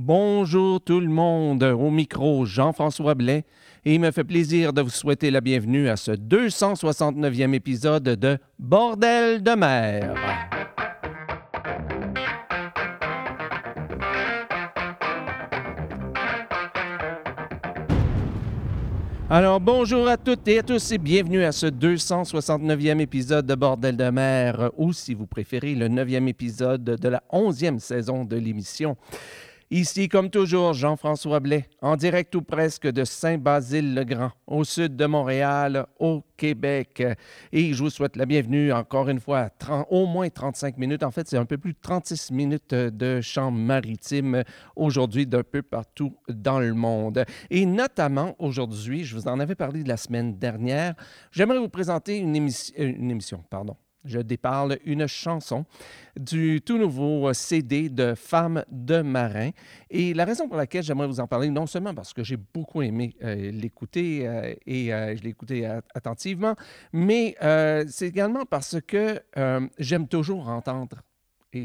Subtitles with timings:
[0.00, 3.44] Bonjour tout le monde, au micro Jean-François Blais,
[3.84, 8.38] et il me fait plaisir de vous souhaiter la bienvenue à ce 269e épisode de
[8.60, 10.14] Bordel de mer.
[19.28, 23.96] Alors bonjour à toutes et à tous et bienvenue à ce 269e épisode de Bordel
[23.96, 28.96] de mer, ou si vous préférez, le 9e épisode de la 11e saison de l'émission.
[29.70, 35.86] Ici, comme toujours, Jean-François Blais, en direct ou presque de Saint-Basile-le-Grand, au sud de Montréal,
[35.98, 37.02] au Québec.
[37.52, 39.50] Et je vous souhaite la bienvenue encore une fois
[39.90, 41.02] au moins 35 minutes.
[41.02, 44.42] En fait, c'est un peu plus de 36 minutes de chant maritime
[44.74, 47.26] aujourd'hui d'un peu partout dans le monde.
[47.50, 50.94] Et notamment aujourd'hui, je vous en avais parlé de la semaine dernière,
[51.30, 53.76] j'aimerais vous présenter une, émission, euh, une émission, pardon,
[54.08, 55.64] je déparle une chanson
[56.18, 59.50] du tout nouveau CD de Femmes de marin.
[59.90, 62.82] Et la raison pour laquelle j'aimerais vous en parler, non seulement parce que j'ai beaucoup
[62.82, 66.54] aimé euh, l'écouter euh, et euh, je l'ai écouté attentivement,
[66.92, 67.36] mais
[67.88, 69.20] c'est également parce que
[69.78, 70.98] j'aime toujours entendre
[71.54, 71.64] et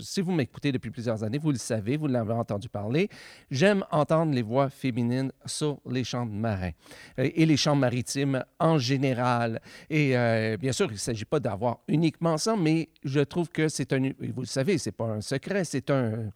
[0.00, 3.10] si vous m'écoutez depuis plusieurs années, vous le savez, vous l'avez entendu parler,
[3.50, 6.70] j'aime entendre les voix féminines sur les chants marins
[7.18, 9.60] euh, et les chants maritimes en général.
[9.90, 13.68] Et euh, bien sûr, il ne s'agit pas d'avoir uniquement ça, mais je trouve que
[13.68, 16.30] c'est un, vous le savez, c'est pas un secret, c'est un...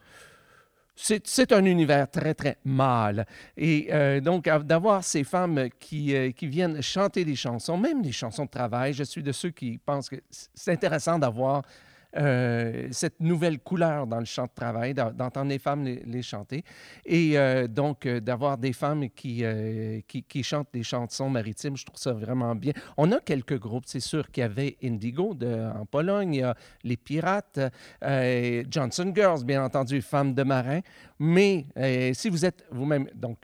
[0.95, 3.27] C'est un univers très, très mâle.
[3.57, 8.45] Et euh, donc, d'avoir ces femmes qui, qui, viennent chanter des chansons, même des chansons
[8.45, 11.63] de travail, je suis de ceux qui pensent que c'est intéressant d'avoir
[12.17, 16.63] euh, cette nouvelle couleur dans le chant de travail, d'entendre les femmes les, chanter.
[17.07, 19.45] Et euh, donc, euh, d'avoir des femmes qui,
[20.07, 22.73] qui, chantent des chansons maritimes, je trouve ça vraiment bien.
[22.97, 26.55] On a quelques groupes, c'est sûr qu'il y avait Indigo en Pologne, il y a
[26.85, 27.61] les Pirates,
[28.71, 30.81] Johnson Girls, bien entendu, Femmes de marin.
[31.19, 31.67] Mais
[32.13, 33.39] si vous êtes vous-même, donc,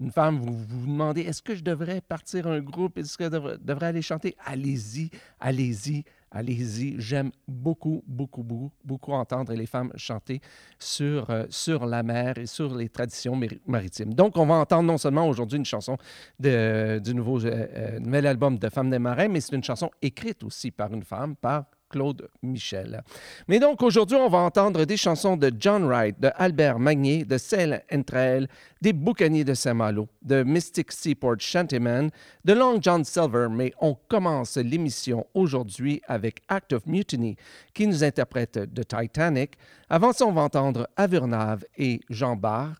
[0.00, 2.98] une femme, vous vous demandez, est-ce que je devrais partir un groupe?
[2.98, 4.36] Est-ce que je devrais aller chanter?
[4.44, 6.96] Allez-y, allez-y, allez-y.
[6.98, 10.40] J'aime beaucoup, beaucoup, beaucoup, beaucoup entendre les femmes chanter
[10.78, 14.12] sur, euh, sur la mer et sur les traditions maritimes.
[14.12, 15.96] Donc, on va entendre non seulement aujourd'hui une chanson
[16.38, 20.42] du nouveau, euh, euh, nouvel album de Femmes des Marins, mais c'est une chanson écrite
[20.42, 23.04] aussi par une femme, par Claude Michel.
[23.46, 27.38] Mais donc aujourd'hui, on va entendre des chansons de John Wright, de Albert Magnier, de
[27.38, 28.48] Sail Entre
[28.82, 32.10] des Boucaniers de Saint-Malo, de Mystic Seaport Shantyman,
[32.44, 33.46] de Long John Silver.
[33.48, 37.36] Mais on commence l'émission aujourd'hui avec Act of Mutiny
[37.72, 39.52] qui nous interprète de Titanic.
[39.88, 42.74] Avant ça, on va entendre Avernave et Jean Barre.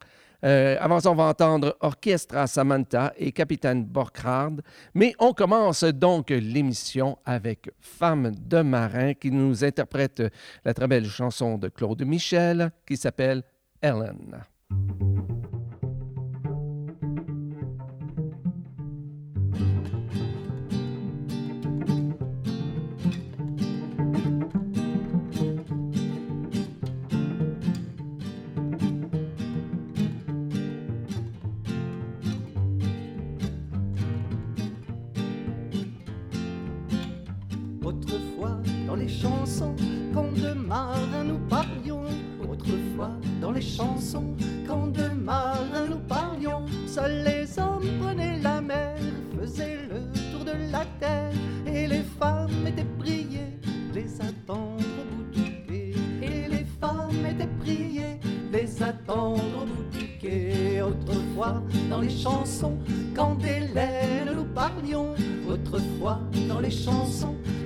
[0.44, 4.56] Euh, avant ça, on va entendre Orchestra Samantha et Capitaine Borcrard.
[4.94, 10.22] Mais on commence donc l'émission avec Femme de marin qui nous interprète
[10.65, 13.43] la très belle chanson de Claude Michel qui s'appelle
[13.81, 14.43] Ellen.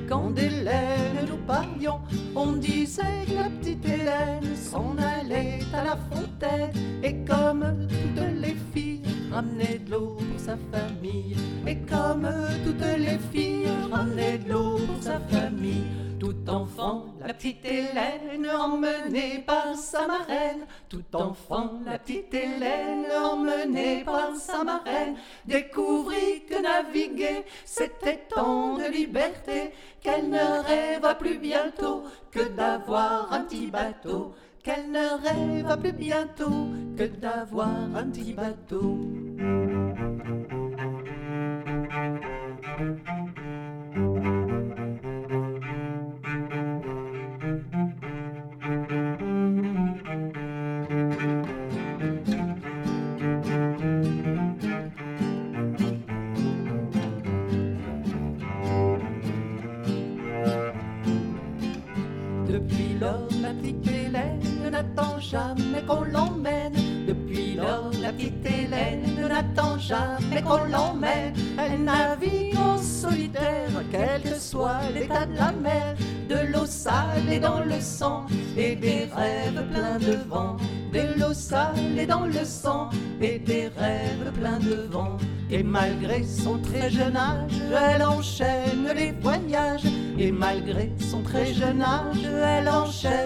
[0.09, 2.01] Quand d'Hélène nous parlions,
[2.35, 8.57] on disait que la petite Hélène s'en allait à la fontaine et comme toutes les
[8.73, 11.37] filles ramenait de l'eau pour sa famille
[11.67, 12.29] et comme
[12.65, 14.68] toutes les filles ramenaient de l'eau
[17.21, 20.67] la petite Hélène emmenée par sa marraine.
[20.89, 28.91] Tout enfant, la petite Hélène emmenée par sa marraine découvrit que naviguer c'était tant de
[28.91, 34.35] liberté qu'elle ne rêva plus bientôt que d'avoir un petit bateau.
[34.63, 38.99] Qu'elle ne rêva plus bientôt que d'avoir un petit bateau.
[79.19, 80.57] Rêves pleins de vent.
[80.93, 82.89] De l'eau salée dans le sang
[83.21, 85.17] et des rêves pleins de vent.
[85.51, 89.85] Et malgré son très jeune âge, elle enchaîne les voyages.
[90.19, 93.18] Et malgré son très jeune âge, elle enchaîne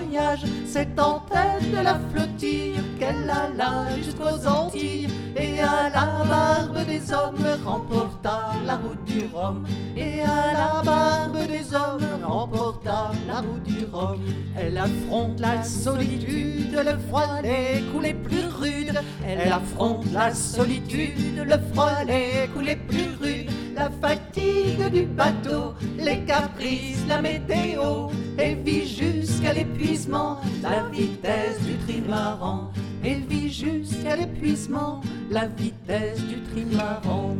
[0.00, 0.44] les voyages.
[0.66, 5.08] C'est en tête de la flottille qu'elle alla jusqu'aux Antilles.
[5.36, 9.64] Et à la barbe des hommes remporta la route du Rhum.
[9.96, 14.18] Et à la barbe des hommes remporta la route du Rhum.
[14.56, 19.00] Elle affronte la solitude, le froid, les coups les plus rudes.
[19.26, 23.50] Elle affronte la solitude, le froid, les coups les plus rudes.
[23.78, 28.08] La fatigue du bateau, les caprices, la météo.
[28.36, 32.72] Elle vit jusqu'à l'épuisement, la vitesse du trimaran.
[33.04, 37.36] Elle vit jusqu'à l'épuisement, la vitesse du trimaran.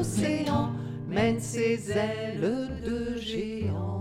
[0.00, 0.70] Océans,
[1.08, 3.99] mène ses ailes de géant.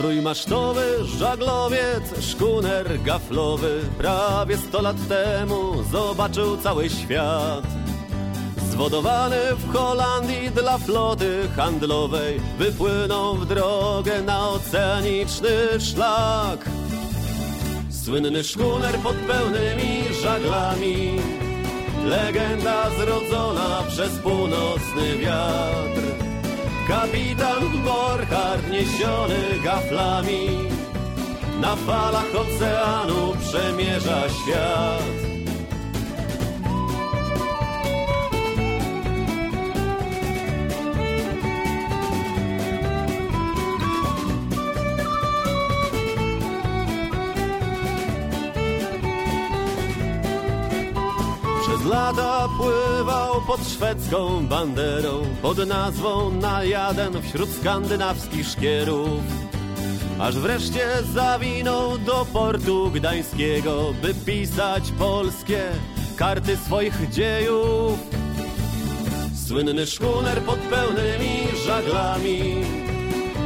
[0.00, 7.64] Trójmasztowy żaglowiec, szkuner gaflowy Prawie sto lat temu zobaczył cały świat.
[8.70, 15.50] Zwodowany w Holandii dla floty handlowej Wypłynął w drogę na oceaniczny
[15.80, 16.64] szlak.
[18.04, 21.16] Słynny szkuner pod pełnymi żaglami
[22.04, 26.19] Legenda zrodzona przez północny wiatr
[26.90, 30.46] Kapitan Borchardt niesiony gaflami.
[31.60, 35.29] Na falach oceanu przemierza świat
[52.10, 59.20] Lata pływał pod szwedzką banderą Pod nazwą Najaden wśród skandynawskich szkierów.
[60.20, 65.62] Aż wreszcie zawinął do portu gdańskiego By pisać polskie
[66.16, 67.98] karty swoich dziejów.
[69.46, 72.54] Słynny szkuner pod pełnymi żaglami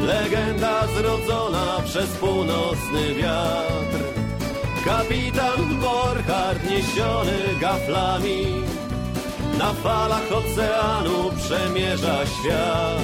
[0.00, 4.13] Legenda zrodzona przez północny wiatr
[4.84, 8.46] Kapitan Borchardt niesiony gaflami.
[9.58, 13.02] Na falach oceanu przemierza świat.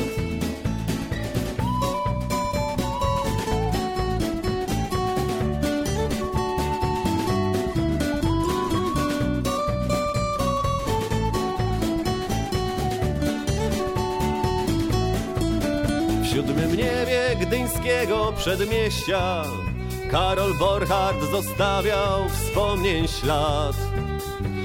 [16.23, 19.45] W siódmym niebie gdyńskiego przedmieścia
[20.11, 23.77] Karol Borchardt zostawiał wspomnień ślad.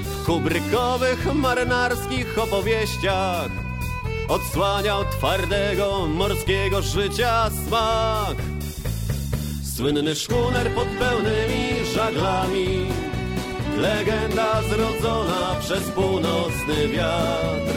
[0.02, 3.50] W kubrykowych marynarskich opowieściach
[4.28, 8.36] Odsłaniał twardego morskiego życia smak.
[9.76, 12.86] Słynny szkuner pod pełnymi żaglami
[13.76, 17.76] Legenda zrodzona przez północny wiatr.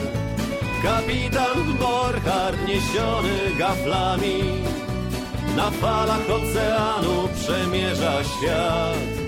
[0.84, 4.44] Kapitan Borchardt niesiony gaflami
[5.56, 9.19] na falach oceanu przemierza świat.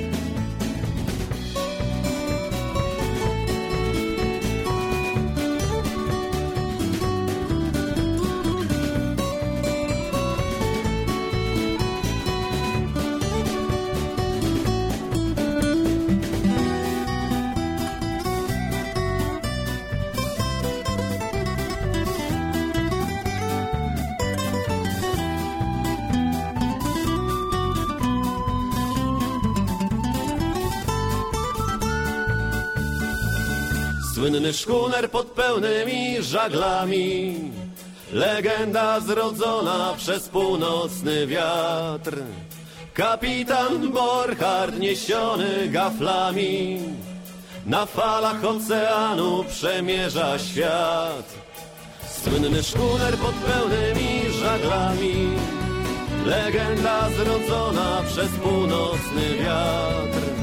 [34.21, 37.35] Słynny szkuner pod pełnymi żaglami
[38.13, 42.17] Legenda zrodzona przez północny wiatr.
[42.93, 46.79] Kapitan Borchardt niesiony gaflami
[47.65, 51.33] na falach oceanu przemierza świat.
[52.23, 55.29] Słynny szkuner pod pełnymi żaglami.
[56.25, 60.40] Legenda zrodzona przez północny wiatr.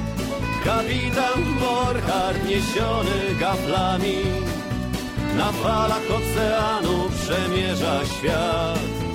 [0.68, 4.20] Kapitan Borchardt niesiony gaflami
[5.37, 9.07] na falach oceanu przemierza świat.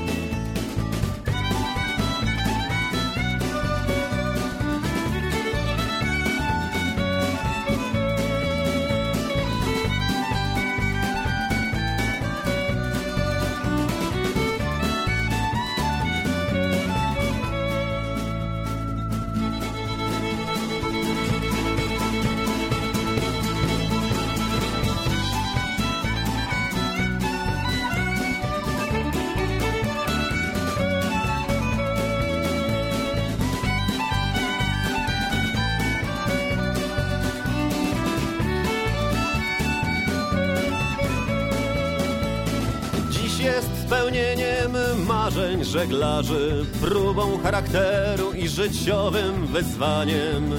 [45.53, 50.51] Marzeń żeglarzy, próbą charakteru i życiowym wyzwaniem.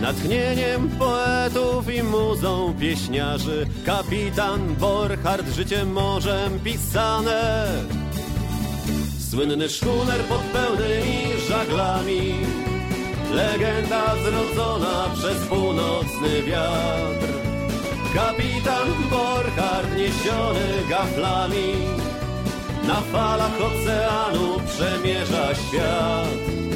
[0.00, 7.66] Natchnieniem poetów i muzą pieśniarzy, kapitan Borchardt życiem morzem pisane.
[9.30, 12.34] Słynny szkuner pod pełnymi żaglami,
[13.32, 17.32] legenda zrodzona przez północny wiatr.
[18.14, 22.07] Kapitan Borchardt niesiony gaflami
[22.88, 26.67] na falach oceanu przemierza świat.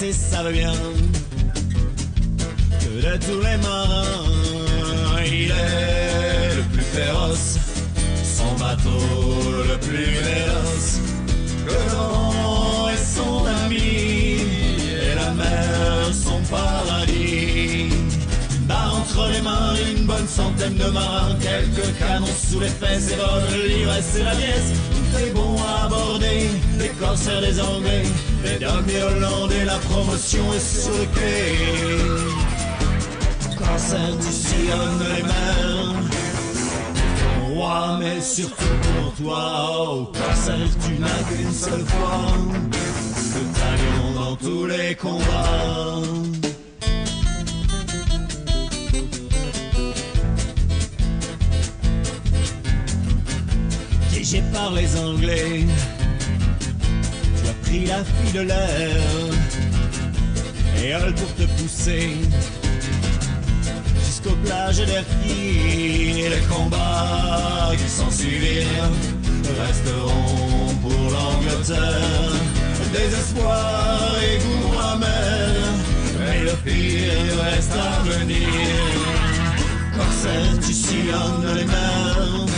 [0.00, 0.72] Savent bien
[2.80, 4.04] que de tous les marins,
[5.26, 7.58] il est le plus féroce,
[8.22, 8.90] son bateau
[9.68, 11.00] le plus véloce,
[11.66, 14.36] le vent est son ami
[15.02, 17.88] et la mer son paradis.
[18.68, 23.16] Bah entre les mains une bonne centaine de marins, quelques canons sous les fesses et
[23.16, 24.72] votre l'ivresse et la pièce.
[24.92, 28.04] Tout est bon à aborder, les corsaires des Anglais
[28.44, 31.56] les derniers Hollandais, la promotion est sur le quai.
[33.58, 35.94] Cancer, tu sillonnes les mers.
[37.50, 39.42] Roi, mais surtout pour toi.
[39.70, 42.32] Oh, cancer, tu n'as qu'une seule fois.
[43.34, 46.02] Le talion dans tous les combats.
[54.10, 55.66] Dirigé par les Anglais
[57.68, 58.96] pris la fille de l'air.
[60.80, 62.10] Et elle pour te pousser
[64.04, 68.92] jusqu'aux plages d'Erquy et les combats qui s'en suivirent
[69.60, 72.32] resteront pour l'Angleterre.
[72.92, 75.54] Désespoir et goût amer
[76.18, 78.48] mais le pire reste à venir.
[79.96, 82.57] Corsaire tu sillonnes les mers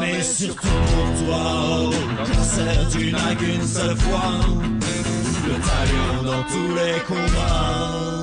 [0.00, 1.90] mais surtout pour toi.
[2.24, 4.40] Cancer, tu n'as qu'une seule fois.
[5.46, 8.19] Le talion dans tous les combats.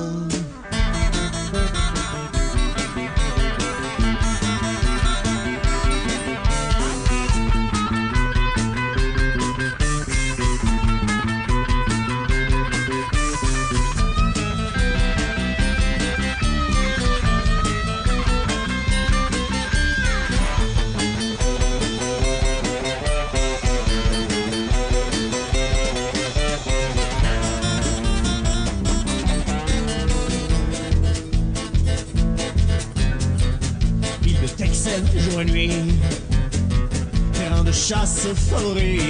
[37.72, 39.00] Chasse favori.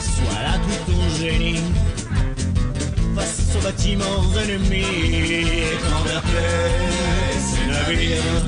[0.00, 0.56] Soit la
[1.18, 1.60] génie
[3.14, 4.84] face aux bâtiments ennemis.
[5.82, 6.22] Quand vers
[7.48, 8.44] ces navires,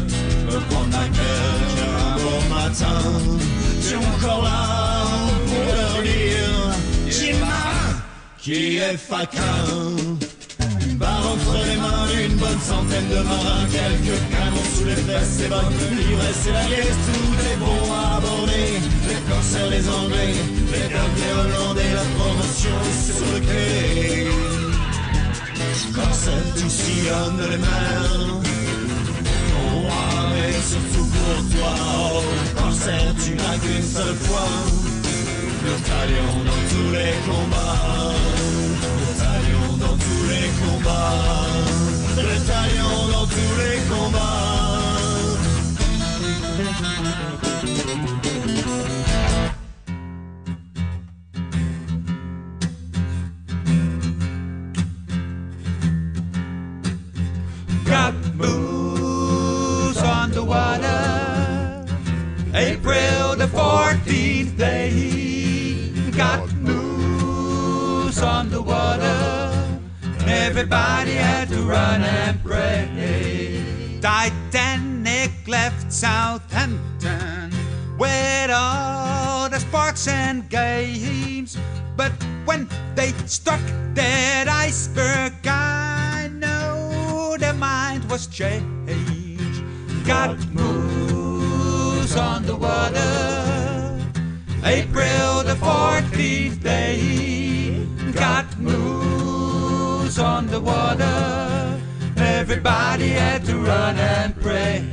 [0.50, 3.02] je prends ma cœur au matin.
[3.82, 5.06] Tu es encore là
[5.46, 6.74] pour leur dire,
[7.08, 7.46] Jima,
[8.38, 9.42] qui est faquin.
[11.32, 15.96] Entre les mains d'une bonne centaine de marins, quelques canons sous les fesses et bonnes
[15.96, 18.68] l'ivresse et la liesse, tout est bon à aborder.
[19.08, 20.34] Les corsaires, les anglais,
[20.72, 24.28] les Belges, les hollandais, la promotion sur le quai.
[25.94, 28.28] Corsaire, tu sillonnes les mers.
[29.72, 31.74] Roi, mais surtout pour toi,
[32.14, 34.48] oh, Corsaire, tu n'as qu'une seule fois.
[35.64, 38.51] Le talion dans tous les combats.
[40.12, 41.52] Tous les combats.
[43.12, 44.42] Dans tous les combats.
[57.92, 61.84] got moose on the water.
[62.54, 69.21] April the 14th day, got moose on the water.
[70.54, 73.98] Everybody had to run and pray.
[74.02, 77.50] Titanic left Southampton
[77.96, 81.56] with all the sparks and games.
[81.96, 82.12] But
[82.44, 83.62] when they struck
[83.94, 89.64] that iceberg, I know their mind was changed.
[90.04, 93.98] Got moose on the water.
[94.62, 97.86] April the 14th day.
[98.12, 99.01] Got moose
[100.18, 101.80] on the water.
[102.16, 104.84] Everybody had to run and pray.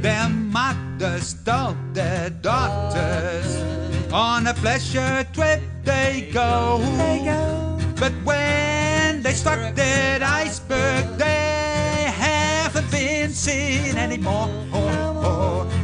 [0.00, 3.62] Their mothers told their daughters
[4.12, 6.80] on a pleasure trip they go.
[7.98, 14.48] But when they struck that iceberg, they haven't been seen anymore.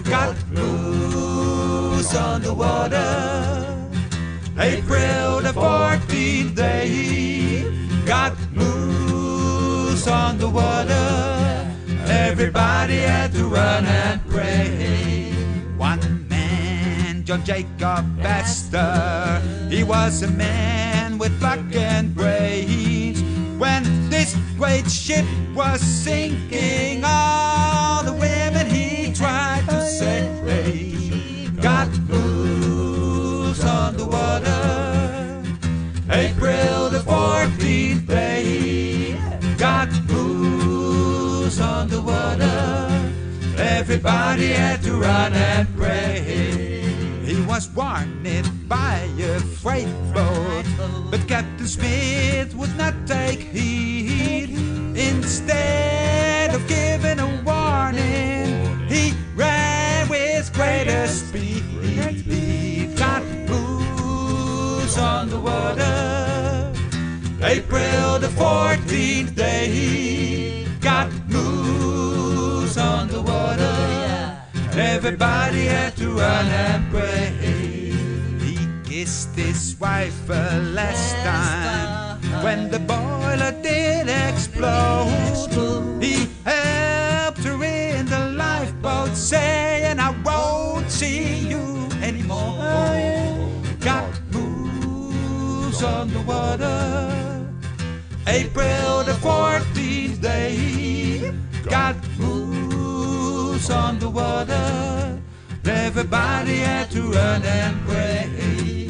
[0.05, 3.77] Got moose on the water.
[4.59, 7.80] April the 14th day.
[8.11, 11.73] Got moose on the water.
[12.07, 15.31] Everybody had to run and pray.
[15.77, 23.23] One man, John Jacob Astor, he was a man with luck and brains.
[23.61, 27.80] When this great ship was sinking, all
[43.91, 46.81] Everybody had to run and pray.
[47.25, 50.65] He was warned by a freight boat,
[51.11, 54.51] but Captain Smith would not take heed.
[54.97, 61.65] Instead of giving a warning, he ran with greater speed.
[62.97, 66.73] Got booze on the water.
[67.43, 69.67] April the 14th day,
[75.03, 77.33] Everybody had to run and pray.
[78.45, 85.09] He kissed his wife a last time when the boiler did explode.
[86.03, 93.49] He helped her in the lifeboat, saying, I won't see you anymore.
[93.81, 97.49] Got moves on the water.
[98.27, 101.33] April the 14th day,
[101.65, 102.50] got moves
[103.69, 105.21] on the water.
[105.65, 108.87] Everybody had to run and pray.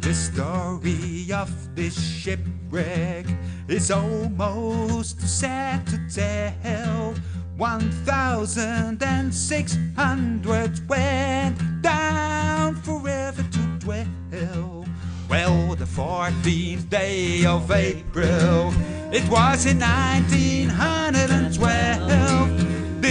[0.00, 3.26] The story of this shipwreck
[3.68, 7.16] is almost sad to tell.
[7.58, 14.86] One thousand and six hundred went down forever to dwell.
[15.28, 18.72] Well, the 14th day of April,
[19.12, 22.27] it was in 1912.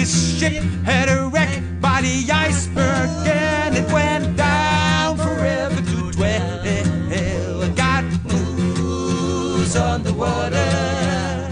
[0.08, 7.68] Ship had a wreck by the iceberg and it went down forever to dwell.
[7.76, 11.50] God moves water,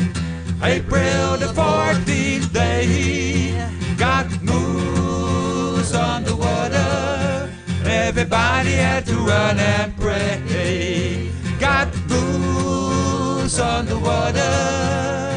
[0.64, 7.50] April the 14th day, God moves water,
[7.84, 11.30] Everybody had to run and pray.
[11.60, 15.35] God moves water.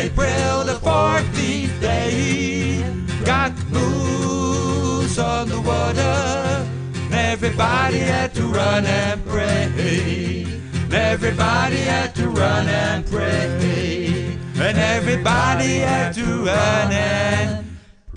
[0.00, 2.82] April the 14th day,
[3.22, 6.66] got moose on the water.
[7.12, 10.46] Everybody had to run and pray.
[10.84, 14.38] And everybody had to run and pray.
[14.56, 17.66] And everybody had to run and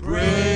[0.00, 0.53] pray.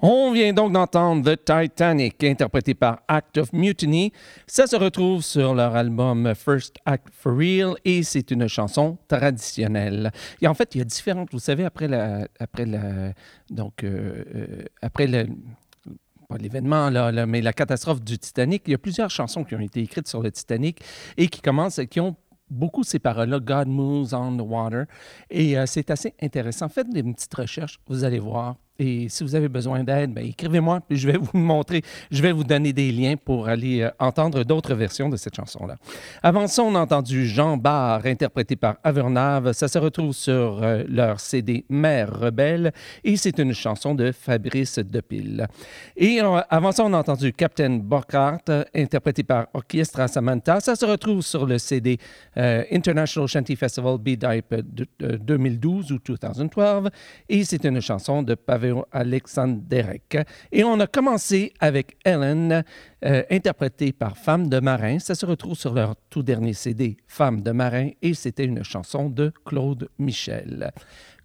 [0.00, 4.12] On vient donc d'entendre The Titanic, interprété par Act of Mutiny.
[4.46, 10.12] Ça se retrouve sur leur album First Act for Real et c'est une chanson traditionnelle.
[10.40, 12.64] Et en fait, il y a différentes, vous savez, après la, après
[13.50, 15.26] donc euh, euh, après le,
[16.28, 19.60] pas l'événement, là, mais la catastrophe du Titanic, il y a plusieurs chansons qui ont
[19.60, 20.80] été écrites sur le Titanic
[21.16, 22.14] et qui commencent, qui ont
[22.48, 24.84] beaucoup ces paroles-là, God moves on the water.
[25.28, 26.68] Et euh, c'est assez intéressant.
[26.68, 28.54] Faites des petites recherches, vous allez voir.
[28.80, 32.30] Et si vous avez besoin d'aide, ben, écrivez-moi, puis je vais vous montrer, je vais
[32.30, 35.74] vous donner des liens pour aller euh, entendre d'autres versions de cette chanson-là.
[36.22, 39.50] Avant ça, on a entendu Jean Barre, interprété par Avernave.
[39.50, 44.78] Ça se retrouve sur euh, leur CD Mère rebelle, et c'est une chanson de Fabrice
[44.78, 45.44] Depille.
[45.96, 50.60] Et euh, avant ça, on a entendu Captain Burkhardt, interprété par Orchestra Samantha.
[50.60, 51.98] Ça se retrouve sur le CD
[52.36, 56.90] International Shanty Festival de 2012 ou 2012,
[57.28, 60.18] et c'est une chanson de Pavel Alexanderek.
[60.52, 62.64] Et on a commencé avec Ellen,
[63.04, 64.98] euh, interprétée par Femme de marin.
[64.98, 69.08] Ça se retrouve sur leur tout dernier CD, Femme de marin, et c'était une chanson
[69.08, 70.72] de Claude Michel.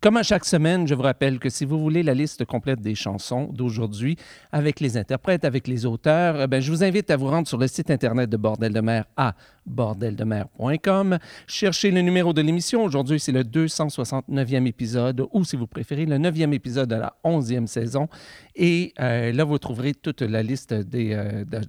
[0.04, 2.94] Comme à chaque semaine, je vous rappelle que si vous voulez la liste complète des
[2.94, 4.18] chansons d'aujourd'hui,
[4.52, 7.68] avec les interprètes, avec les auteurs, bien, je vous invite à vous rendre sur le
[7.68, 9.34] site Internet de Bordel de mer à
[9.66, 11.20] bordeldemer.com.
[11.48, 12.84] Cherchez le numéro de l'émission.
[12.84, 17.68] Aujourd'hui, c'est le 269e épisode, ou si vous préférez, le 9e épisode de la 11e
[17.68, 18.10] saison.
[18.58, 21.62] Et euh, là, vous trouverez toute la liste des, euh, de-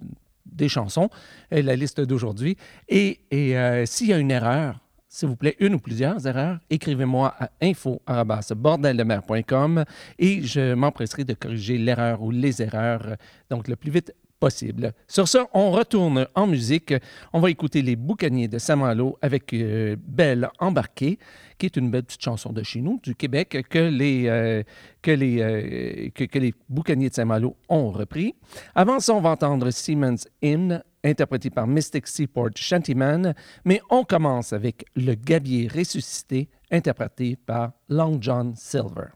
[0.45, 1.09] des chansons,
[1.51, 2.57] et la liste d'aujourd'hui.
[2.89, 4.81] Et, et, euh, s'il y a une erreur,
[5.15, 9.85] s'il vous plaît, une ou plusieurs erreurs, écrivez-moi à info.bordeldemer.com
[10.19, 13.15] et je m'empresserai de corriger l'erreur ou les erreurs,
[13.49, 14.91] donc le plus vite possible.
[15.07, 16.93] Sur ce, on retourne en musique.
[17.31, 21.17] On va écouter Les Boucaniers de Saint-Malo avec euh, Belle embarquée,
[21.57, 24.63] qui est une belle petite chanson de chez nous, du Québec, que les, euh,
[25.01, 28.35] que les, euh, que, que les Boucaniers de Saint-Malo ont repris.
[28.75, 34.51] Avant ça, on va entendre Siemens Hymn, interprété par Mystic Seaport Shantyman, mais on commence
[34.51, 39.09] avec Le Gabier ressuscité, interprété par Long John Silver.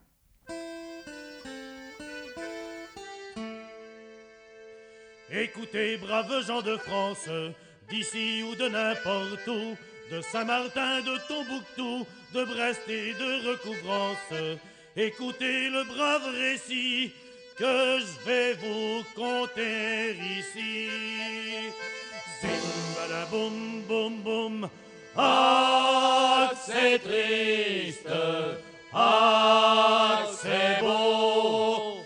[5.32, 7.30] Écoutez, braves gens de France,
[7.89, 9.75] d'ici ou de n'importe où,
[10.12, 14.58] de Saint-Martin, de Tombouctou, de Brest et de Recouvrance,
[14.95, 17.12] écoutez le brave récit
[17.60, 20.88] que je vais vous conter ici.
[22.41, 24.69] Zim, boum, boum, boum,
[25.17, 28.08] ah, c'est triste,
[28.93, 31.98] ah, c'est beau.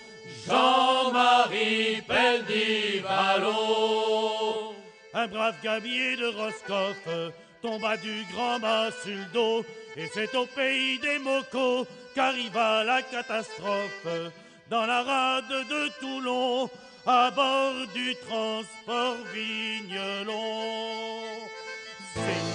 [0.47, 3.53] Jean-Marie Pendivalo.
[5.13, 7.07] Un brave gabier de Roscoff
[7.61, 9.63] tomba du grand mât sur le dos,
[9.95, 11.85] et c'est au pays des mocos
[12.15, 14.33] qu'arriva la catastrophe.
[14.73, 16.67] Dans la rade de Toulon,
[17.05, 21.21] à bord du transport Vigneron.
[22.15, 22.47] Zim,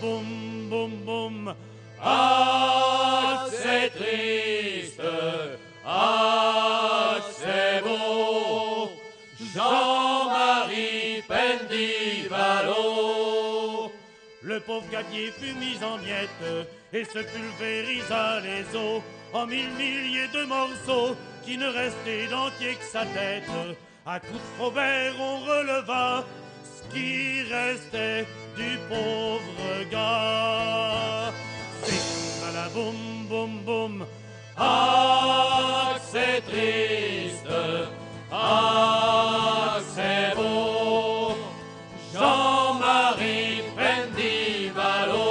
[0.00, 1.54] boum, boum, boum.
[2.02, 5.02] Ah, c'est triste.
[5.84, 8.88] Ah, c'est beau.
[9.54, 12.72] Jean-Marie Pendivalo.
[14.40, 19.02] Le pauvre gabier fut mis en miettes et se pulvérisa les os
[19.34, 21.14] en mille milliers de morceaux
[21.50, 23.50] qui ne restaient d'entier que sa tête.
[24.06, 26.24] À coups de fauvert, on releva
[26.62, 28.24] ce qui restait
[28.56, 31.32] du pauvre gars.
[31.82, 34.06] C'est à la boum boum boum.
[34.56, 37.52] Ah, c'est triste.
[38.30, 41.34] Ah, c'est beau.
[42.14, 45.28] Jean-Marie Pendivalo.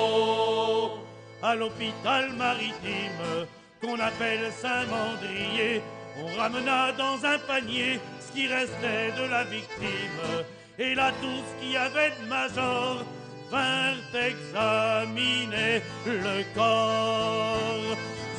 [1.41, 3.47] À l'hôpital maritime
[3.81, 5.81] qu'on appelle Saint-Mandrier,
[6.23, 10.45] on ramena dans un panier ce qui restait de la victime.
[10.77, 13.03] Et là, tout ce qu'il avait de major
[13.51, 17.97] vinrent examiner le corps.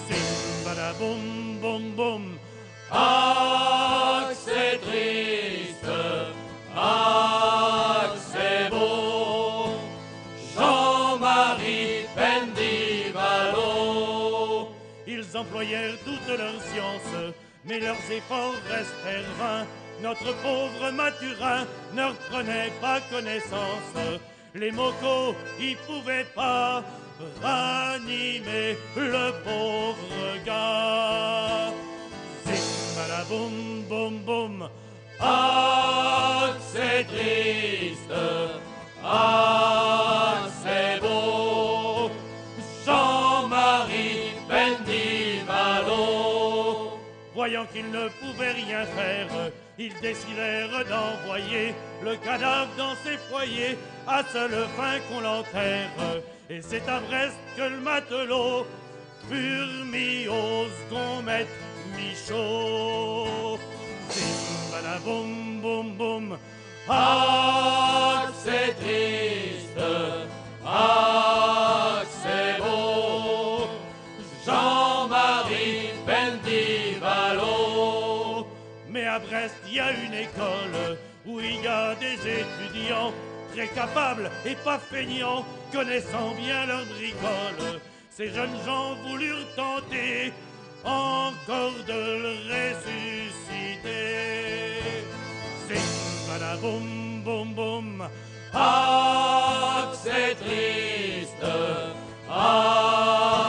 [0.08, 0.30] Zim,
[1.60, 2.38] boum, boum.
[2.90, 5.86] Ah, c'est triste.
[6.76, 9.74] Ah, c'est beau.
[10.56, 13.60] Jean-Marie Pendivalo.
[15.06, 17.34] Ils employèrent toute leur science,
[17.70, 19.66] mais leurs efforts restèrent vains.
[20.02, 23.94] Notre pauvre Mathurin ne reprenait pas connaissance.
[24.54, 26.82] Les mocos, ils pouvaient pas
[27.40, 31.72] ranimer le pauvre gars.
[32.46, 34.68] Zim, boum, boum, boum.
[35.20, 38.12] Ah, c'est triste,
[39.04, 39.59] ah,
[47.72, 49.28] qu'ils ne pouvaient rien faire,
[49.78, 55.90] ils décidèrent d'envoyer le cadavre dans ses foyers, à seule fin qu'on l'enterre.
[56.48, 58.66] Et c'est à Brest que le matelot
[59.28, 61.48] furent mis aux gommettes
[61.96, 63.58] Michaud.
[64.10, 66.38] Zim, bada, boum, boum, boum.
[66.88, 67.40] Ah.
[79.66, 83.12] Il y a une école où il y a des étudiants
[83.52, 87.80] très capables et pas feignants, connaissant bien leur bricole?
[88.10, 90.32] Ces jeunes gens voulurent tenter
[90.84, 93.90] encore de le ressusciter.
[95.68, 95.90] Zing,
[96.28, 98.08] bada, boum, boum.
[98.52, 101.44] Ah, c'est triste.
[102.28, 103.39] Ah,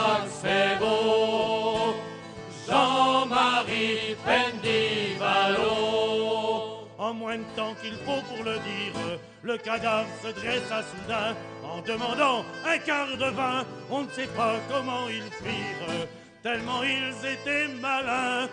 [7.56, 13.16] Temps qu'il faut pour le dire, le cadavre se dressa soudain en demandant un quart
[13.16, 13.64] de vin.
[13.90, 16.06] On ne sait pas comment ils firent,
[16.42, 18.48] tellement ils étaient malins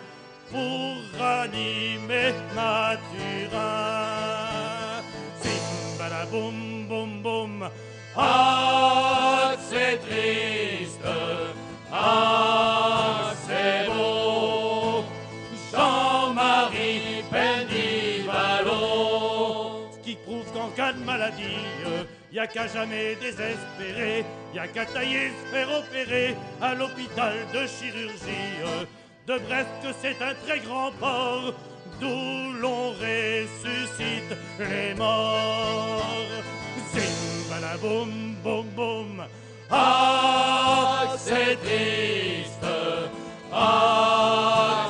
[0.50, 3.58] pour ranimer Mathurin.
[5.42, 7.70] Zim, bada, boum, boum.
[8.16, 11.02] Ah, c'est triste.
[11.92, 12.99] Ah,
[20.98, 21.66] maladie,
[22.32, 27.68] y a qu'à jamais désespérer, y a qu'à tailler, se faire opérer à l'hôpital de
[27.68, 28.64] chirurgie
[29.28, 31.54] de Brest c'est un très grand port
[32.00, 36.06] d'où l'on ressuscite les morts.
[37.82, 38.36] Boum,
[38.76, 39.24] boum.
[39.70, 42.66] Ah, c'est triste.
[43.54, 44.89] Ah,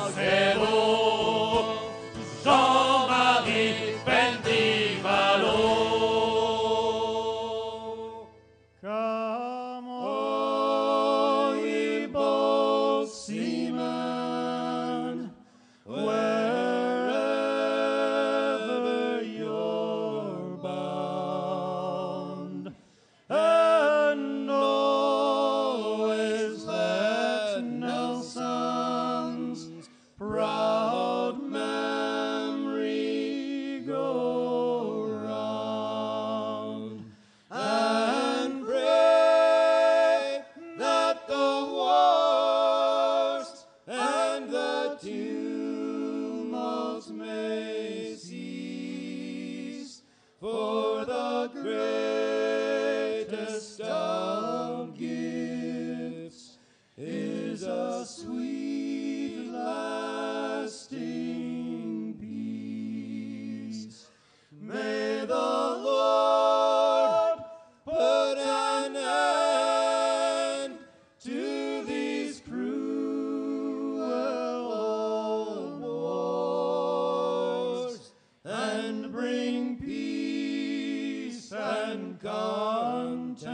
[81.90, 83.50] and contentment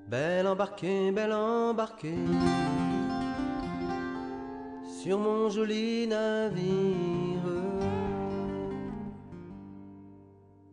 [0.07, 2.15] Belle embarquée, belle embarquée
[5.04, 7.50] sur mon joli navire.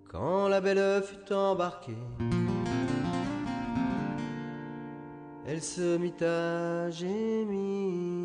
[0.06, 2.04] Quand la belle fut embarquée,
[5.46, 8.17] elle se mit à gémir.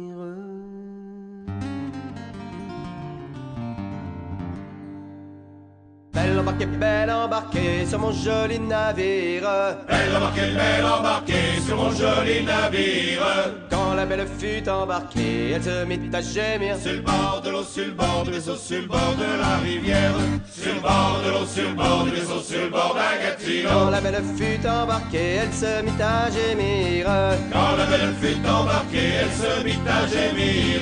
[6.43, 9.47] Embarquée, belle embarquée sur mon joli navire.
[9.87, 13.23] Belle embarquée, belle embarquée sur mon joli navire.
[13.69, 16.77] Quand la belle fut embarquée, elle se mit à gémir.
[16.77, 19.57] Sur le bord de l'eau, sur le bord du vaisseau, sur le bord de la
[19.63, 20.13] rivière.
[20.51, 23.23] Sur le bord de l'eau, sur le bord du vaisseau, sur le bord d'un Quand
[23.23, 23.89] Gatineau.
[23.91, 27.05] la belle fut embarquée, elle se mit à gémir.
[27.51, 30.81] Quand la belle fut embarquée, elle se mit à gémir.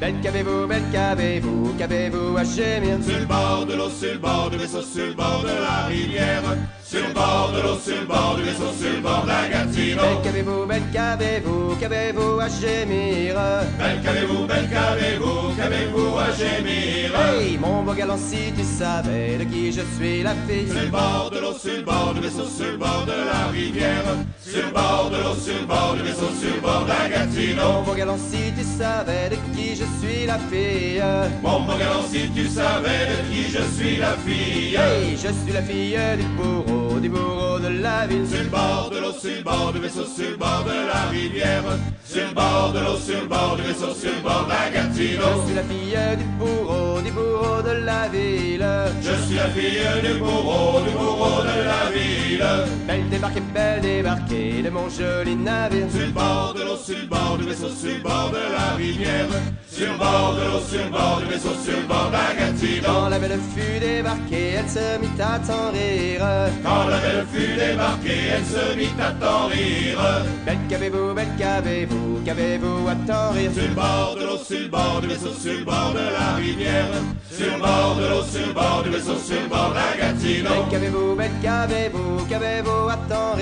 [0.00, 2.96] Belle qu'avez-vous, belle qu'avez-vous, qu'avez-vous à gémir?
[3.06, 5.86] Sur le bord de l'eau, sur le bord du vaisseau, sur le bord de la
[5.86, 6.42] rivière.
[6.84, 9.48] Sur le bord de l'eau, sur le bord du vaisseau, sur le bord de la
[9.48, 10.02] Gatineau.
[10.02, 13.34] Belle qu'avez-vous, belle qu'avez-vous, qu'avez-vous à gémir
[13.78, 17.18] Belle qu'avez-vous, belle qu'avez-vous, qu'avez-vous à gémir.
[17.18, 20.88] Hey, mon beau galant, si tu savais de qui je suis la fille Sur le
[20.88, 24.04] bord de l'eau, sur le bord du vaisseau, sur le bord de la rivière.
[24.44, 27.08] Sur le bord de l'eau, sur le bord du vaisseau, sur le bord de la
[27.08, 27.82] Mon Gatineau.
[27.86, 31.02] beau galant, si tu savais de qui je suis la fille
[31.42, 34.74] Mon galant, si tu savais de qui je suis la fille.
[34.74, 38.90] Hey, je suis la fille du bourreau, du bourreau de la ville Sur le bord
[38.92, 41.64] de l'eau, sur le bord du vaisseau, sur le bord de la rivière.
[42.04, 44.64] Sur le bord de l'eau, sur le bord du vaisseau, sur le bord de la
[44.68, 45.44] Je Gatineau.
[45.46, 48.66] suis la fille du bourreau, du bourreau de la ville
[49.00, 52.44] Je suis la fille du bourreau, du bourreau de la ville.
[52.86, 57.06] Belle débarquée, belle débarquée de mon joli navire Sur le bord de l'eau, sur le
[57.06, 59.28] bord du vaisseau, sur le bord de la rivière.
[59.68, 62.42] Sur le bord de l'eau, sur le bord du vaisseau, sur le bord de.
[62.84, 66.26] Quand la belle fut débarquée, elle se mit à tant rire
[66.62, 70.24] Quand la belle fut débarquée, elle se mit à tant rire.
[70.46, 74.68] Belle qu'avez-vous, belle qu'avez-vous, qu'avez-vous à tant rire Sur le bord de l'eau, sur le
[74.68, 76.86] bord du vaisseau, sur le bord de la rivière.
[77.30, 79.92] Sur le bord de l'eau, sur le bord du vaisseau, sur le bord de la
[80.22, 83.41] Belle qu'avez-vous, belle qu'avez-vous, qu'avez-vous à tant rire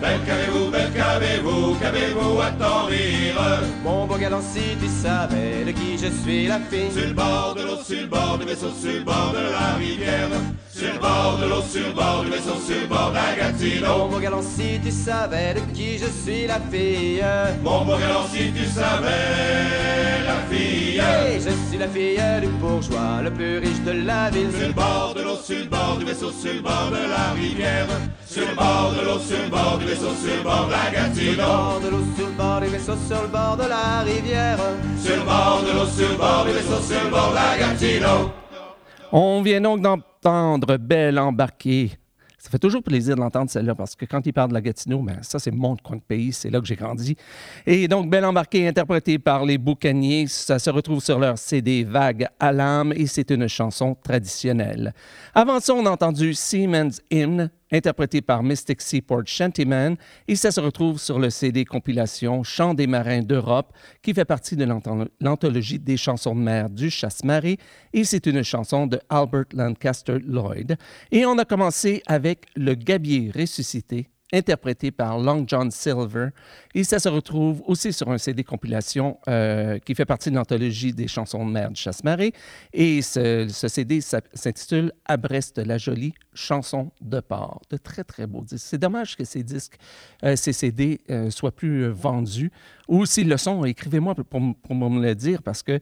[0.00, 3.62] Belle qu'avez-vous, belle qu'avez-vous, qu'avez-vous à tant rire?
[3.82, 6.92] Mon beau galant, si tu savais de qui je suis la fille.
[6.92, 9.74] Sur le bord de l'eau, sur le bord du vaisseau, sur le bord de la
[9.78, 10.28] rivière.
[10.70, 13.88] Sur le bord de l'eau, sur le bord du vaisseau, sur le bord de la
[13.88, 17.24] Mon beau galant, si tu savais de qui je suis la fille.
[17.62, 20.98] Mon beau galant, si tu savais la fille.
[20.98, 24.50] Hey, je suis la fille du bourgeois, le plus riche de la ville.
[24.52, 27.32] Sur le bord de l'eau, sur le bord du vaisseau, sur le bord de la
[27.32, 27.86] rivière
[28.36, 30.82] Sur le bord de l'eau, sur le bord du vaisseau, sur le bord de la
[30.82, 33.62] Sur le Gatineau bord de l'eau, sur le bord du vaisseau, sur le bord de
[33.62, 34.58] la rivière
[34.98, 37.58] Sur le bord de l'eau, sur le bord du vaisseau, sur le bord de la
[37.58, 38.30] Gatineau
[39.10, 41.92] On vient donc d'entendre Belle embarquée.
[42.36, 44.98] Ça fait toujours plaisir de l'entendre celle-là parce que quand il parle de la Gatineau,
[44.98, 47.16] ben, ça c'est mon coin de pays, c'est là que j'ai grandi.
[47.64, 52.26] Et donc Belle embarquée interprétée par les Boucaniers, ça se retrouve sur leur CD Vague
[52.38, 54.92] à l'âme et c'est une chanson traditionnelle.
[55.34, 59.96] Avant ça, on a entendu Seaman's Hymn interprété par Mystic Seaport Shantyman
[60.28, 64.56] et ça se retrouve sur le CD compilation Chants des marins d'Europe qui fait partie
[64.56, 67.58] de l'antholo- l'anthologie des chansons de mer du Chasse-Marée
[67.92, 70.76] et c'est une chanson de Albert Lancaster Lloyd.
[71.10, 76.28] Et on a commencé avec Le Gabier ressuscité interprété par Long John Silver.
[76.74, 80.92] Et ça se retrouve aussi sur un CD compilation euh, qui fait partie de l'anthologie
[80.92, 82.32] des chansons de mer du Chasse-Marée.
[82.72, 87.62] Et ce, CD s'intitule À Brest la jolie chanson de port.
[87.70, 88.66] De très, très beaux disques.
[88.68, 89.76] C'est dommage que ces disques,
[90.24, 92.50] euh, ces CD euh, soient plus euh, vendus.
[92.88, 95.80] Ou s'ils le sont, écrivez-moi pour, pour me le dire parce que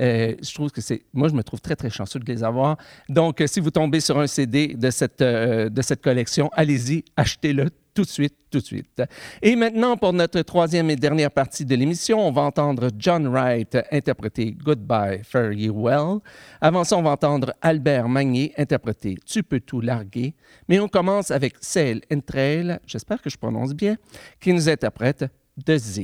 [0.00, 1.02] euh, je trouve que c'est.
[1.12, 2.76] Moi, je me trouve très, très chanceux de les avoir.
[3.08, 7.04] Donc, euh, si vous tombez sur un CD de cette, euh, de cette collection, allez-y,
[7.16, 9.02] achetez-le tout de suite, tout de suite.
[9.40, 13.78] Et maintenant, pour notre troisième et dernière partie de l'émission, on va entendre John Wright
[13.90, 16.18] interpréter Goodbye, Fare Ye Well.
[16.60, 20.34] Avant ça, on va entendre Albert Magnier interpréter Tu peux tout larguer.
[20.68, 23.96] Mais on commence avec Sail Trail, j'espère que je prononce bien,
[24.40, 25.24] qui nous interprète
[25.64, 26.00] The Z.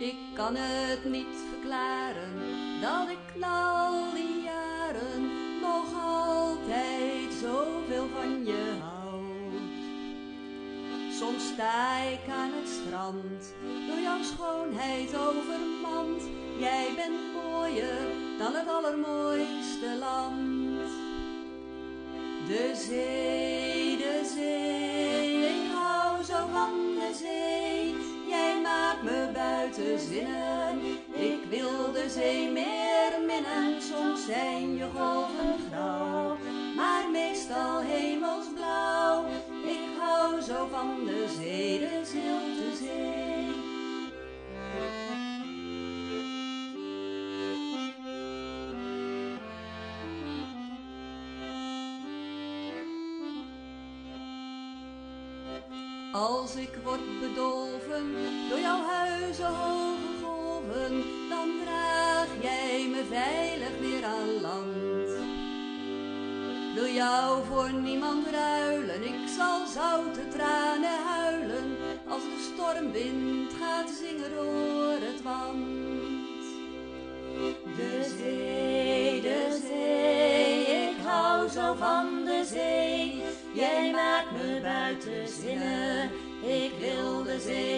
[0.00, 2.32] Ik kan het niet verklaren
[2.80, 5.22] dat ik na al die jaren
[5.60, 9.80] nog altijd zoveel van je houd.
[11.12, 13.54] Soms sta ik aan het strand,
[13.88, 16.22] door jouw schoonheid overmand.
[16.58, 18.06] Jij bent mooier
[18.38, 20.90] dan het allermooiste land.
[22.46, 27.99] De zee, de zee, ik hou zo van de zee.
[29.40, 30.80] Buiten zinnen.
[31.14, 33.82] Ik wil de zee meer minnen.
[33.82, 36.36] Soms zijn je golven grauw,
[36.76, 39.24] maar meestal hemelsblauw.
[39.64, 43.40] Ik hou zo van de zee, de zilte zee.
[56.12, 57.00] Als ik word
[58.48, 65.10] door jouw huizen hoge golven, dan draag jij me veilig weer aan land.
[66.74, 71.76] Wil jou voor niemand ruilen, ik zal zoute tranen huilen,
[72.08, 76.18] als de stormwind gaat zingen door het wand.
[77.76, 83.22] De zee, de zee, ik hou zo van de zee,
[83.54, 86.10] jij maakt me buiten zinnen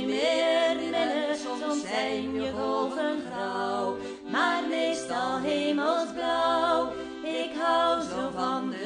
[0.06, 3.96] meer minnen, soms zijn je golven grauw,
[4.30, 6.92] maar meestal hemelsblauw.
[7.22, 8.81] Ik hou zo van de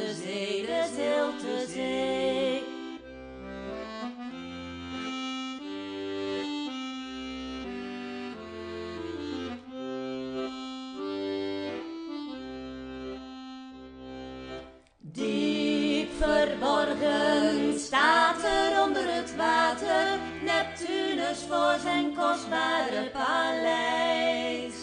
[21.49, 24.74] voor zijn kostbare paleis.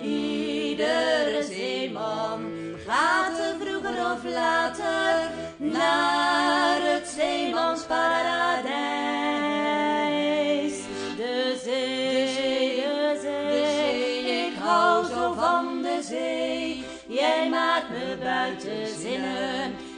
[0.00, 2.52] Iedere zeeman
[2.86, 5.41] gaat er vroeger of later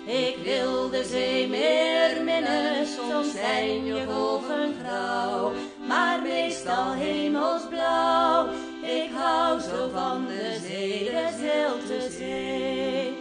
[0.07, 2.87] Ik wil de zee meer minnen.
[2.87, 5.53] Soms zijn je golven grauw,
[5.89, 8.49] maar meestal hemelsblauw.
[8.83, 13.17] Ik hou zo van de zee, de zilte zee.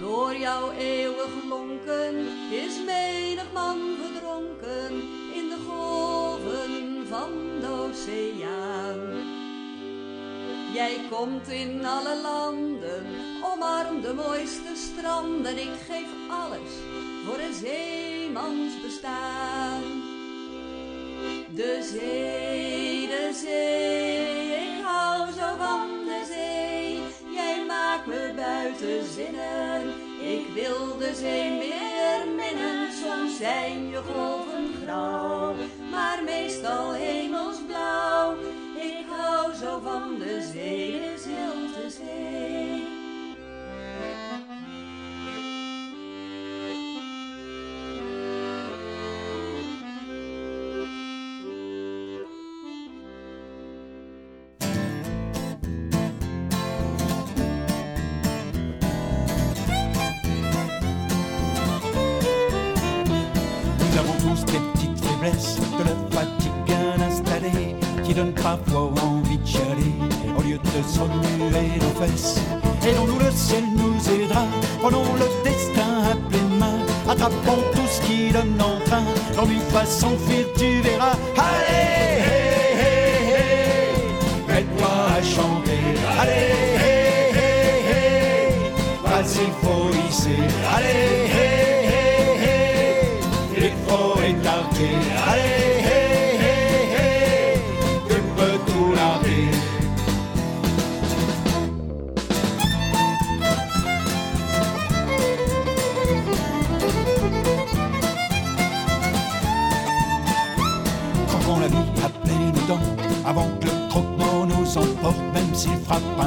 [0.00, 2.14] Door jouw eeuwig lonken
[2.50, 4.92] is menig man verdronken
[5.34, 9.35] in de golven van de oceaan.
[10.76, 13.06] Jij komt in alle landen,
[13.42, 15.58] omarm de mooiste stranden.
[15.58, 16.70] Ik geef alles
[17.24, 19.82] voor een zeemans bestaan.
[21.54, 27.00] De zee, de zee, ik hou zo van de zee.
[27.34, 29.82] Jij maakt me buiten zinnen.
[30.20, 32.92] Ik wil de zee meer minnen.
[32.92, 35.54] Soms zijn je golven grauw,
[35.90, 38.34] maar meestal hemelsblauw.
[68.26, 69.94] Donne parfois envie de chialer
[70.38, 72.40] au lieu de se remuer nos fesses.
[72.86, 74.44] Aidons-nous, le ciel nous aidera,
[74.80, 79.02] prenons le destin à pleine main, attrapons tout ce qui donne en train,
[79.46, 80.45] lui fasse s'enfuir,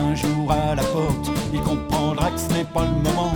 [0.10, 3.34] un jour à la porte, il comprendra que ce n'est pas le moment.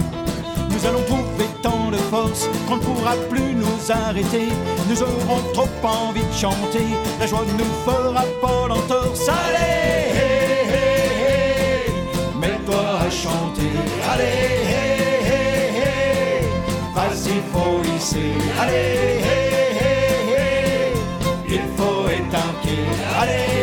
[0.70, 4.48] Nous allons trouver tant de force qu'on ne pourra plus nous arrêter.
[4.90, 6.88] Nous aurons trop envie de chanter,
[7.20, 9.30] la joie ne nous fera pas l'entorse.
[9.30, 11.92] Allez, hey, hey, hey,
[12.42, 13.74] mets-toi à chanter.
[14.12, 14.34] Allez,
[16.96, 18.34] vas-y, faut hisser.
[18.62, 19.22] Allez,
[21.48, 22.84] il faut étanquer.
[23.22, 23.63] Allez,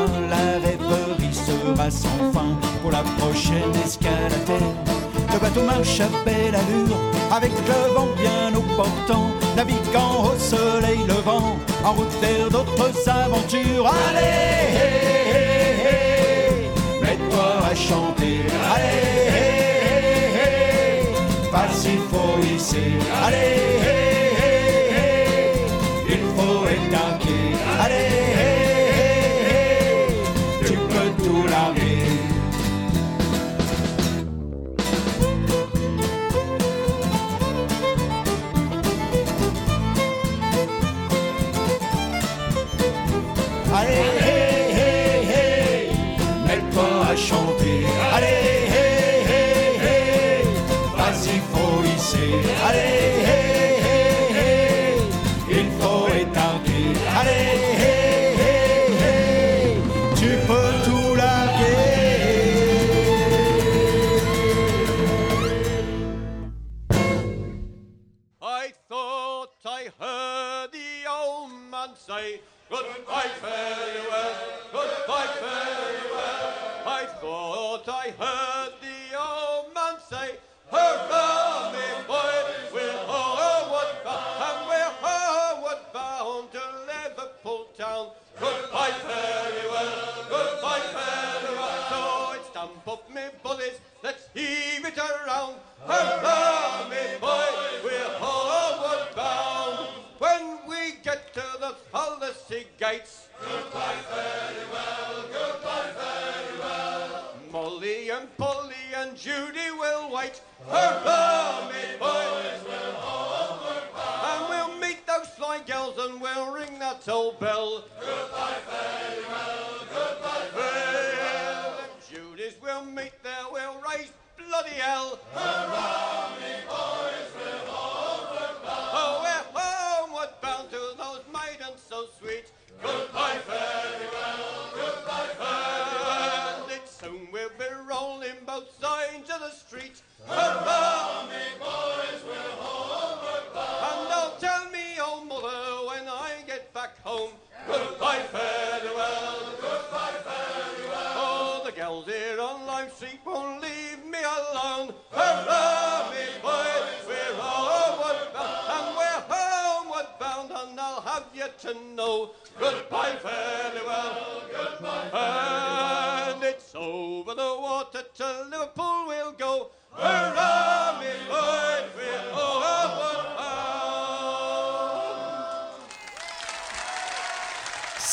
[0.00, 4.76] la rêverie sera sans fin pour la prochaine escale à terre.
[5.32, 6.96] Le bateau marche à belle allure,
[7.30, 13.86] avec le vent bien au portant, naviguant au soleil levant, en route vers d'autres aventures.
[13.86, 14.92] Allez, hey,
[15.32, 16.70] hey, hey,
[17.02, 18.40] mets-toi à chanter.
[18.74, 19.28] Allez,
[20.36, 21.06] hey,
[21.50, 22.92] vas-y, faut hisser.
[23.24, 23.56] Allez,
[26.08, 27.44] il faut étanquer.
[27.80, 28.41] Allez,
[31.18, 32.31] tu peux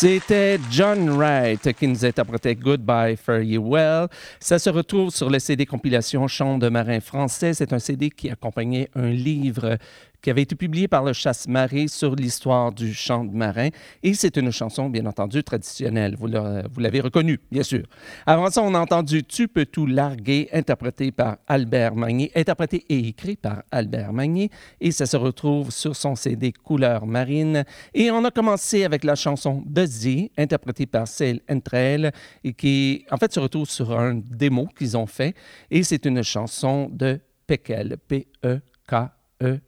[0.01, 4.07] C'était John Wright qui nous interprétait Goodbye Fare You Well.
[4.39, 7.53] Ça se retrouve sur le CD compilation Chant de marin français.
[7.53, 9.77] C'est un CD qui accompagnait un livre
[10.21, 13.69] qui avait été publié par le Chasse-Marée sur l'histoire du chant de marin.
[14.03, 16.15] Et c'est une chanson, bien entendu, traditionnelle.
[16.17, 17.83] Vous l'a- vous l'avez reconnue, bien sûr.
[18.25, 23.07] Avant ça, on a entendu Tu peux tout larguer, interprété par Albert Magnier, interprété et
[23.07, 24.49] écrit par Albert Magnier.
[24.81, 27.63] Et ça se retrouve sur son CD Couleur marine.
[27.93, 30.07] Et on a commencé avec la chanson Z,
[30.37, 32.11] interprétée par Sale Entrel,
[32.43, 35.33] et qui, en fait, se retrouve sur un démo qu'ils ont fait.
[35.71, 39.59] Et c'est une chanson de Pekel, P-E-K-E.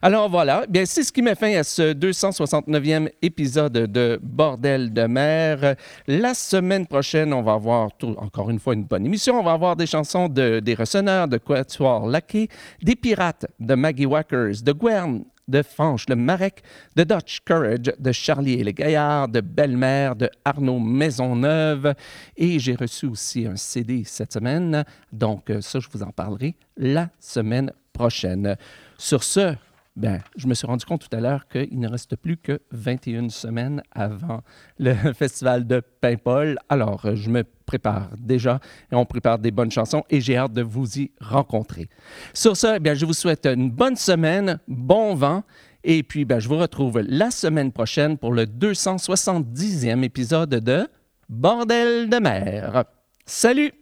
[0.00, 5.02] Alors voilà, bien c'est ce qui met fin à ce 269e épisode de Bordel de
[5.02, 5.76] mer.
[6.06, 9.38] La semaine prochaine, on va avoir encore une fois une bonne émission.
[9.38, 12.48] On va avoir des chansons de, des Ressonneurs, de Quatuor Laquais,
[12.82, 16.62] des Pirates, de Maggie Wackers, de Guern, de Fanche, le Marek,
[16.96, 21.94] de Dutch Courage, de Charlie et les Gaillards, de Belle-Mère, de Arnaud Maisonneuve.
[22.36, 24.84] Et j'ai reçu aussi un CD cette semaine.
[25.12, 28.56] Donc, ça, je vous en parlerai la semaine prochaine.
[28.98, 29.54] Sur ce,
[29.94, 33.28] ben, je me suis rendu compte tout à l'heure qu'il ne reste plus que 21
[33.28, 34.40] semaines avant
[34.78, 36.58] le festival de Paimpol.
[36.68, 38.58] Alors, je me prépare déjà
[38.90, 41.88] et on prépare des bonnes chansons et j'ai hâte de vous y rencontrer.
[42.32, 45.42] Sur ce, eh bien, je vous souhaite une bonne semaine, bon vent
[45.84, 50.88] et puis ben, je vous retrouve la semaine prochaine pour le 270e épisode de
[51.28, 52.84] Bordel de mer.
[53.26, 53.72] Salut!